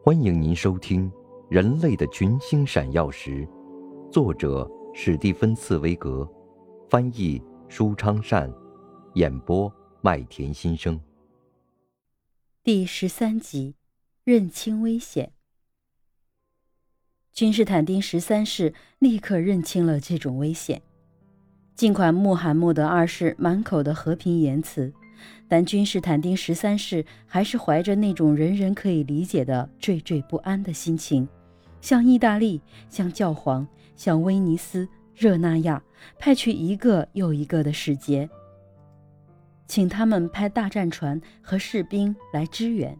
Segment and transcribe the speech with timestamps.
[0.00, 1.10] 欢迎您收听
[1.50, 3.46] 《人类的群星闪耀时》，
[4.10, 6.26] 作者史蒂芬·茨威格，
[6.88, 8.50] 翻译舒昌善，
[9.14, 10.98] 演播麦田心声。
[12.62, 13.74] 第十三集，
[14.22, 15.32] 认清危险。
[17.32, 20.80] 君士坦丁十三世立刻认清了这种危险。
[21.74, 24.94] 尽管穆罕默德二世满口的和平言辞。
[25.46, 31.28] 但君士坦丁十三世还是怀着那种人人可以理解的惴惴不安的心情，
[31.80, 35.82] 向意大利、向教皇、向威尼斯、热那亚
[36.18, 38.28] 派去一个又一个的使节，
[39.66, 42.96] 请他们派大战船和士兵来支援。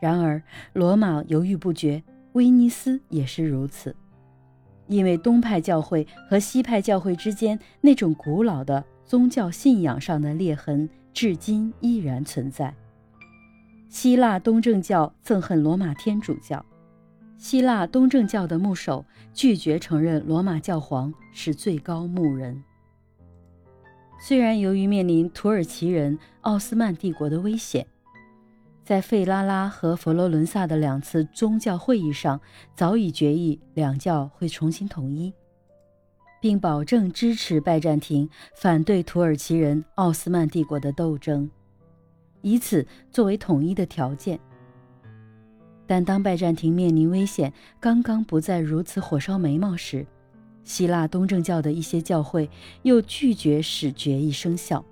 [0.00, 3.94] 然而，罗马犹豫不决，威尼斯也是如此，
[4.86, 8.82] 因为东派教会和西派教会之间那种古老的。
[9.10, 12.72] 宗教信仰上的裂痕至今依然存在。
[13.88, 16.64] 希腊东正教憎恨罗马天主教，
[17.36, 22.62] 希腊东正教的牧首拒绝承认罗马教皇是最高牧人。
[24.20, 27.84] 虽然由于面临土耳其人奥斯曼帝国的危险，
[28.84, 32.40] 在费拉拉和佛罗伦萨的两次宗教会议上
[32.76, 35.34] 早已决议两教会重新统一。
[36.40, 41.48] 并保证支持拜占庭反对土耳其人奥斯曼帝国的斗争，
[42.40, 44.40] 以此作为统一的条件。
[45.86, 50.06] 但当拜占庭面临危险，刚刚不再如此火烧眉毛时，
[50.62, 52.48] 希腊东正教的一些教会
[52.82, 54.84] 又拒绝使决议生效。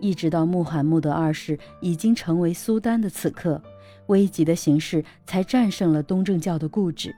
[0.00, 3.62] 一直到穆罕默德二世已经成为苏丹的此刻，
[4.06, 7.14] 危急的形势才战胜了东正教的固执。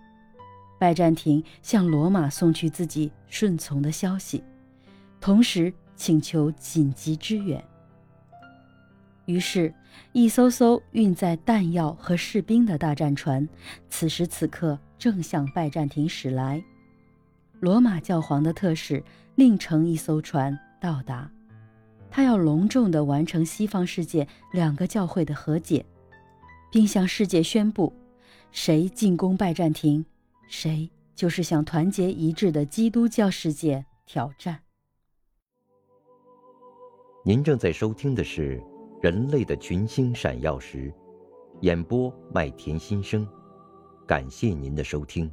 [0.78, 4.42] 拜占庭向罗马送去自己顺从的消息，
[5.20, 7.62] 同时请求紧急支援。
[9.26, 9.74] 于是，
[10.12, 13.46] 一艘艘运载弹药和士兵的大战船，
[13.90, 16.62] 此时此刻正向拜占庭驶来。
[17.60, 19.02] 罗马教皇的特使
[19.34, 21.30] 另乘一艘船到达，
[22.10, 25.84] 他要隆重地完成西方世界两个教会的和解，
[26.72, 27.92] 并向世界宣布：
[28.50, 30.06] 谁进攻拜占庭。
[30.48, 34.60] 谁就是向团结一致的基督教世界挑战？
[37.24, 38.58] 您正在收听的是
[39.02, 40.90] 《人类的群星闪耀时》，
[41.60, 43.28] 演播麦田心声，
[44.06, 45.30] 感谢您的收听。